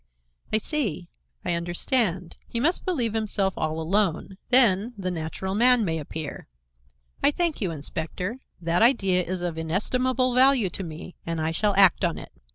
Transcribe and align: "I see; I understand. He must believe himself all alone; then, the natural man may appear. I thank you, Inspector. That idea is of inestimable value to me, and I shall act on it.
"I 0.51 0.57
see; 0.57 1.09
I 1.45 1.53
understand. 1.53 2.35
He 2.47 2.59
must 2.59 2.85
believe 2.85 3.13
himself 3.13 3.53
all 3.55 3.79
alone; 3.79 4.39
then, 4.49 4.95
the 4.97 5.11
natural 5.11 5.53
man 5.53 5.85
may 5.85 5.99
appear. 5.99 6.47
I 7.21 7.29
thank 7.29 7.61
you, 7.61 7.69
Inspector. 7.69 8.39
That 8.59 8.81
idea 8.81 9.23
is 9.23 9.43
of 9.43 9.59
inestimable 9.59 10.33
value 10.33 10.71
to 10.71 10.83
me, 10.83 11.13
and 11.23 11.39
I 11.39 11.51
shall 11.51 11.75
act 11.75 12.03
on 12.03 12.17
it. 12.17 12.31